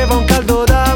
faceva 0.00 0.16
un 0.16 0.24
caldo 0.24 0.64
da 0.64 0.89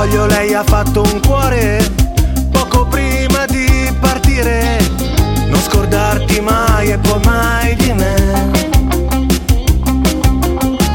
foglio 0.00 0.24
lei 0.24 0.54
ha 0.54 0.64
fatto 0.64 1.02
un 1.02 1.20
cuore 1.20 1.86
poco 2.50 2.86
prima 2.86 3.44
di 3.44 3.92
partire. 4.00 4.78
Non 5.50 5.60
scordarti 5.60 6.40
mai 6.40 6.92
e 6.92 6.96
poi 6.96 7.20
mai 7.22 7.76
di 7.76 7.92
me. 7.92 8.50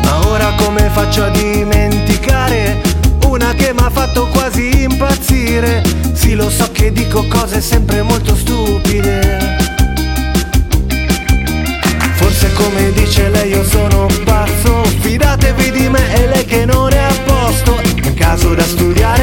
Ma 0.03 0.27
ora 0.27 0.51
come 0.57 0.89
faccio 0.91 1.23
a 1.23 1.29
dimenticare 1.29 2.81
una 3.27 3.53
che 3.53 3.73
mi 3.73 3.81
ha 3.81 3.91
fatto 3.91 4.27
quasi 4.29 4.81
impazzire? 4.81 5.83
Sì, 6.13 6.33
lo 6.33 6.49
so 6.49 6.71
che 6.71 6.91
dico 6.91 7.27
cose 7.27 7.61
sempre 7.61 8.01
molto 8.01 8.35
stupide. 8.35 9.37
Forse 12.15 12.51
come 12.53 12.91
dice 12.93 13.29
lei 13.29 13.49
io 13.49 13.63
sono 13.63 13.94
Por 18.55 18.63
Asturias 18.63 19.14